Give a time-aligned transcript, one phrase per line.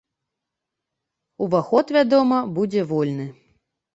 [1.45, 3.29] Уваход, вядома, будзе вольны.